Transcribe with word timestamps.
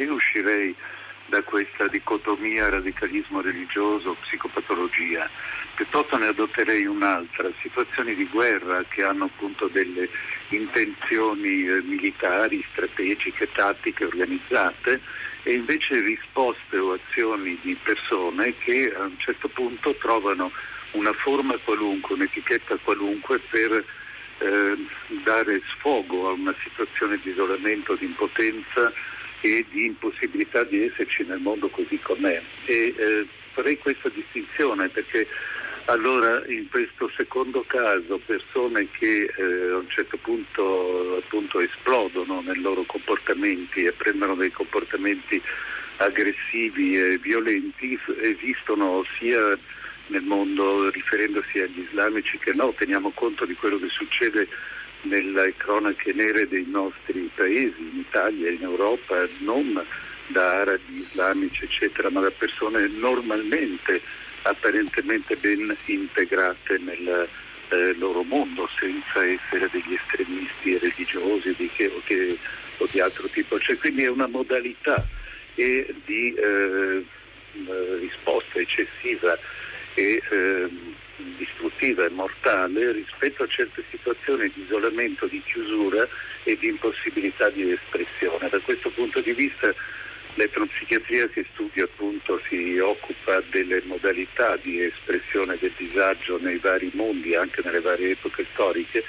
Io 0.00 0.14
uscirei 0.14 0.74
da 1.26 1.42
questa 1.42 1.86
dicotomia 1.88 2.70
radicalismo 2.70 3.42
religioso, 3.42 4.16
psicopatologia, 4.22 5.28
piuttosto 5.74 6.16
ne 6.16 6.28
adotterei 6.28 6.86
un'altra, 6.86 7.50
situazioni 7.60 8.14
di 8.14 8.26
guerra 8.26 8.82
che 8.88 9.04
hanno 9.04 9.26
appunto 9.26 9.68
delle 9.68 10.08
intenzioni 10.48 11.66
eh, 11.66 11.82
militari, 11.82 12.64
strategiche, 12.72 13.52
tattiche, 13.52 14.06
organizzate 14.06 15.00
e 15.42 15.52
invece 15.52 16.00
risposte 16.00 16.78
o 16.78 16.92
azioni 16.94 17.58
di 17.60 17.76
persone 17.82 18.54
che 18.56 18.92
a 18.96 19.02
un 19.02 19.18
certo 19.18 19.48
punto 19.48 19.94
trovano 19.96 20.50
una 20.92 21.12
forma 21.12 21.56
qualunque, 21.62 22.14
un'etichetta 22.14 22.76
qualunque 22.82 23.38
per 23.38 23.84
eh, 24.38 24.76
dare 25.24 25.60
sfogo 25.74 26.30
a 26.30 26.32
una 26.32 26.54
situazione 26.62 27.20
di 27.22 27.30
isolamento, 27.30 27.94
di 27.96 28.06
impotenza 28.06 28.90
e 29.40 29.64
di 29.70 29.86
impossibilità 29.86 30.64
di 30.64 30.84
esserci 30.84 31.24
nel 31.24 31.40
mondo 31.40 31.68
così 31.68 31.98
com'è. 31.98 32.40
E 32.64 32.94
eh, 32.96 33.26
farei 33.52 33.78
questa 33.78 34.08
distinzione 34.08 34.88
perché 34.88 35.26
allora 35.86 36.42
in 36.46 36.68
questo 36.68 37.10
secondo 37.16 37.64
caso 37.66 38.20
persone 38.24 38.86
che 38.92 39.32
eh, 39.36 39.70
a 39.72 39.78
un 39.78 39.88
certo 39.88 40.16
punto 40.18 41.16
appunto, 41.16 41.60
esplodono 41.60 42.42
nei 42.42 42.60
loro 42.60 42.82
comportamenti 42.82 43.84
e 43.84 43.92
prendono 43.92 44.34
dei 44.34 44.50
comportamenti 44.52 45.42
aggressivi 45.96 46.98
e 46.98 47.18
violenti 47.18 47.98
esistono 48.20 49.04
sia 49.18 49.58
nel 50.06 50.22
mondo 50.22 50.90
riferendosi 50.90 51.58
agli 51.58 51.80
islamici 51.80 52.38
che 52.38 52.52
no, 52.52 52.72
teniamo 52.76 53.10
conto 53.10 53.44
di 53.44 53.54
quello 53.54 53.78
che 53.78 53.88
succede 53.88 54.48
nelle 55.02 55.54
cronache 55.56 56.12
nere 56.12 56.46
dei 56.48 56.66
nostri 56.68 57.30
paesi, 57.34 57.74
in 57.78 57.98
Italia, 57.98 58.50
in 58.50 58.62
Europa, 58.62 59.26
non 59.38 59.84
da 60.28 60.60
arabi, 60.60 60.98
islamici, 60.98 61.64
eccetera, 61.64 62.10
ma 62.10 62.20
da 62.20 62.30
persone 62.30 62.88
normalmente, 62.88 64.00
apparentemente 64.42 65.36
ben 65.36 65.76
integrate 65.86 66.78
nel 66.78 67.28
eh, 67.68 67.94
loro 67.94 68.22
mondo, 68.22 68.68
senza 68.78 69.26
essere 69.26 69.68
degli 69.70 69.94
estremisti 69.94 70.78
religiosi 70.78 71.54
che, 71.74 71.86
o, 71.86 72.00
che, 72.04 72.38
o, 72.78 72.86
di 72.90 73.00
altro 73.00 73.28
tipo. 73.28 73.58
Cioè, 73.58 73.76
quindi 73.76 74.04
è 74.04 74.08
una 74.08 74.28
modalità 74.28 75.04
di 75.54 76.34
eh, 76.34 77.04
risposta 77.98 78.58
eccessiva 78.58 79.38
e 79.94 80.22
eh, 80.30 80.68
distruttiva 81.36 82.06
e 82.06 82.10
mortale 82.10 82.92
rispetto 82.92 83.42
a 83.42 83.48
certe 83.48 83.82
situazioni 83.90 84.50
di 84.54 84.62
isolamento, 84.62 85.26
di 85.26 85.42
chiusura 85.44 86.06
e 86.44 86.56
di 86.58 86.68
impossibilità 86.68 87.50
di 87.50 87.70
espressione. 87.72 88.48
Da 88.48 88.58
questo 88.60 88.90
punto 88.90 89.20
di 89.20 89.32
vista 89.32 89.72
l'etnopsichiatria 90.34 91.28
che 91.28 91.44
studia 91.52 91.84
appunto 91.84 92.40
si 92.48 92.78
occupa 92.78 93.42
delle 93.50 93.82
modalità 93.84 94.56
di 94.56 94.82
espressione 94.82 95.56
del 95.58 95.72
disagio 95.76 96.38
nei 96.40 96.58
vari 96.58 96.90
mondi, 96.94 97.34
anche 97.34 97.60
nelle 97.64 97.80
varie 97.80 98.10
epoche 98.12 98.46
storiche, 98.52 99.04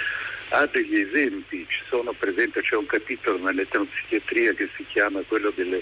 ha 0.50 0.66
degli 0.66 1.00
esempi, 1.00 1.66
ci 1.70 1.82
sono 1.88 2.12
per 2.12 2.30
esempio 2.30 2.62
c'è 2.62 2.76
un 2.76 2.86
capitolo 2.86 3.38
nell'etnopsichiatria 3.38 4.54
che 4.54 4.68
si 4.76 4.86
chiama 4.88 5.22
quello 5.26 5.52
delle 5.56 5.82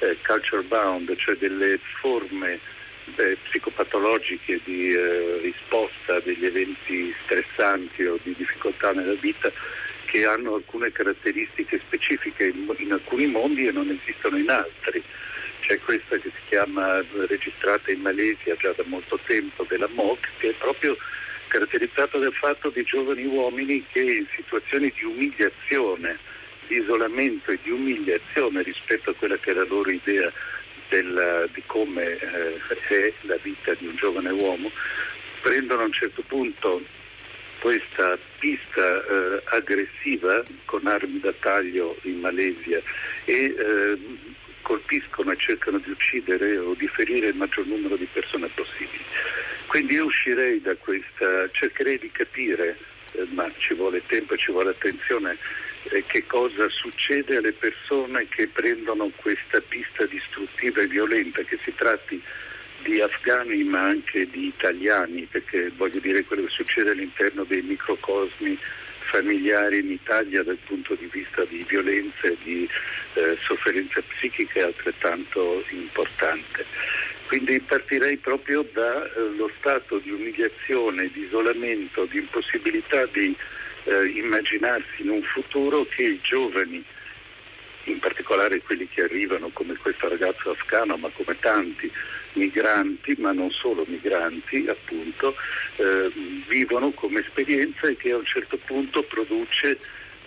eh, 0.00 0.16
culture 0.26 0.62
bound, 0.62 1.14
cioè 1.16 1.36
delle 1.36 1.78
forme 2.00 2.58
eh, 3.16 3.36
psicopatologiche 3.44 4.60
di 4.64 4.90
eh, 4.90 5.38
risposta 5.42 6.20
degli 6.20 6.44
eventi 6.44 7.14
stressanti 7.24 8.04
o 8.04 8.18
di 8.22 8.34
difficoltà 8.36 8.92
nella 8.92 9.14
vita 9.14 9.50
che 10.06 10.24
hanno 10.24 10.54
alcune 10.54 10.90
caratteristiche 10.90 11.80
specifiche 11.86 12.46
in, 12.48 12.72
in 12.78 12.92
alcuni 12.92 13.26
mondi 13.26 13.66
e 13.66 13.72
non 13.72 13.88
esistono 13.90 14.36
in 14.36 14.50
altri. 14.50 15.02
C'è 15.60 15.78
questa 15.80 16.16
che 16.16 16.30
si 16.30 16.42
chiama 16.48 17.00
registrata 17.28 17.92
in 17.92 18.00
Malesia 18.00 18.56
già 18.56 18.72
da 18.72 18.82
molto 18.86 19.18
tempo 19.24 19.64
della 19.68 19.88
MOC 19.92 20.28
che 20.38 20.50
è 20.50 20.54
proprio 20.54 20.96
caratterizzata 21.46 22.18
dal 22.18 22.32
fatto 22.32 22.70
di 22.70 22.82
giovani 22.82 23.24
uomini 23.24 23.84
che 23.90 24.00
in 24.00 24.26
situazioni 24.34 24.92
di 24.96 25.04
umiliazione, 25.04 26.18
di 26.66 26.78
isolamento 26.78 27.50
e 27.50 27.58
di 27.62 27.70
umiliazione 27.70 28.62
rispetto 28.62 29.10
a 29.10 29.14
quella 29.14 29.36
che 29.36 29.50
è 29.50 29.54
la 29.54 29.64
loro 29.64 29.90
idea 29.90 30.32
del, 30.90 31.48
di 31.54 31.62
come 31.66 32.18
eh, 32.18 32.58
è 32.88 33.12
la 33.22 33.38
vita 33.42 33.72
di 33.74 33.86
un 33.86 33.96
giovane 33.96 34.30
uomo, 34.30 34.70
prendono 35.40 35.82
a 35.82 35.86
un 35.86 35.92
certo 35.92 36.22
punto 36.26 36.82
questa 37.60 38.18
pista 38.38 39.04
eh, 39.04 39.42
aggressiva 39.44 40.42
con 40.64 40.86
armi 40.86 41.20
da 41.20 41.32
taglio 41.40 41.96
in 42.02 42.20
Malesia 42.20 42.80
e 43.24 43.54
eh, 43.56 43.98
colpiscono 44.62 45.32
e 45.32 45.36
cercano 45.36 45.78
di 45.78 45.90
uccidere 45.90 46.58
o 46.58 46.74
di 46.74 46.88
ferire 46.88 47.28
il 47.28 47.36
maggior 47.36 47.66
numero 47.66 47.96
di 47.96 48.08
persone 48.12 48.48
possibili. 48.54 49.04
Quindi 49.66 49.94
io 49.94 50.06
uscirei 50.06 50.60
da 50.60 50.74
questa, 50.76 51.48
cercherei 51.52 51.98
di 51.98 52.10
capire, 52.10 52.76
eh, 53.12 53.26
ma 53.30 53.50
ci 53.58 53.74
vuole 53.74 54.02
tempo 54.06 54.34
e 54.34 54.38
ci 54.38 54.52
vuole 54.52 54.70
attenzione, 54.70 55.36
eh, 55.90 56.04
che 56.06 56.26
cosa 56.26 56.68
succede 56.68 57.36
alle 57.36 57.52
persone 57.52 58.26
che 58.28 58.48
prendono 58.48 59.10
questa 59.16 59.60
pista 59.60 60.04
distruttiva 60.06 60.82
e 60.82 60.86
violenta, 60.86 61.42
che 61.42 61.58
si 61.62 61.74
tratti 61.74 62.22
di 62.82 63.00
afghani 63.00 63.62
ma 63.64 63.82
anche 63.82 64.28
di 64.30 64.46
italiani, 64.46 65.26
perché 65.30 65.70
voglio 65.76 66.00
dire 66.00 66.24
quello 66.24 66.44
che 66.44 66.50
succede 66.50 66.90
all'interno 66.90 67.44
dei 67.44 67.62
microcosmi 67.62 68.58
familiari 69.10 69.80
in 69.80 69.90
Italia 69.90 70.42
dal 70.42 70.58
punto 70.64 70.94
di 70.94 71.08
vista 71.10 71.44
di 71.44 71.64
violenza 71.68 72.28
e 72.28 72.36
di 72.42 72.68
eh, 73.14 73.36
sofferenza 73.42 74.00
psichica 74.02 74.60
è 74.60 74.62
altrettanto 74.62 75.64
importante. 75.70 76.64
Quindi 77.30 77.60
partirei 77.60 78.16
proprio 78.16 78.66
dallo 78.72 79.46
eh, 79.46 79.52
stato 79.60 79.98
di 79.98 80.10
umiliazione, 80.10 81.08
di 81.12 81.26
isolamento, 81.26 82.04
di 82.06 82.18
impossibilità 82.18 83.06
di 83.06 83.32
eh, 83.84 84.06
immaginarsi 84.16 85.02
in 85.02 85.10
un 85.10 85.22
futuro 85.22 85.84
che 85.84 86.02
i 86.02 86.20
giovani, 86.22 86.82
in 87.84 87.98
particolare 88.00 88.60
quelli 88.62 88.88
che 88.88 89.02
arrivano 89.02 89.48
come 89.52 89.76
questo 89.76 90.08
ragazzo 90.08 90.50
afghano, 90.50 90.96
ma 90.96 91.08
come 91.10 91.38
tanti 91.38 91.88
migranti, 92.32 93.14
ma 93.18 93.30
non 93.30 93.52
solo 93.52 93.84
migranti, 93.86 94.66
appunto, 94.66 95.36
eh, 95.76 96.10
vivono 96.48 96.90
come 96.90 97.20
esperienza 97.20 97.86
e 97.86 97.94
che 97.94 98.10
a 98.10 98.16
un 98.16 98.26
certo 98.26 98.56
punto 98.56 99.04
produce 99.04 99.78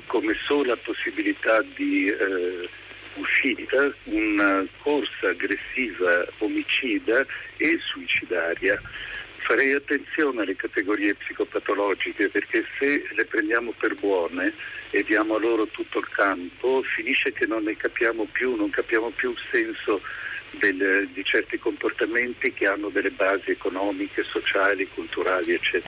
come 0.05 0.37
sola 0.45 0.77
possibilità 0.77 1.61
di 1.75 2.07
eh, 2.07 2.69
uscita 3.15 3.93
una 4.05 4.65
corsa 4.81 5.29
aggressiva, 5.29 6.25
omicida 6.39 7.25
e 7.57 7.77
suicidaria 7.79 8.79
farei 9.43 9.73
attenzione 9.73 10.41
alle 10.41 10.55
categorie 10.55 11.15
psicopatologiche 11.15 12.29
perché 12.29 12.65
se 12.79 13.05
le 13.13 13.25
prendiamo 13.25 13.73
per 13.77 13.95
buone 13.95 14.53
e 14.89 15.03
diamo 15.03 15.35
a 15.35 15.39
loro 15.39 15.67
tutto 15.67 15.99
il 15.99 16.09
campo, 16.09 16.81
finisce 16.95 17.33
che 17.33 17.45
non 17.45 17.63
ne 17.63 17.75
capiamo 17.75 18.25
più, 18.31 18.55
non 18.55 18.69
capiamo 18.69 19.09
più 19.09 19.31
il 19.31 19.39
senso 19.51 20.01
del, 20.51 21.09
di 21.11 21.23
certi 21.23 21.57
comportamenti 21.57 22.53
che 22.53 22.67
hanno 22.67 22.89
delle 22.89 23.09
basi 23.09 23.51
economiche, 23.51 24.23
sociali, 24.23 24.87
culturali, 24.93 25.53
eccetera. 25.53 25.81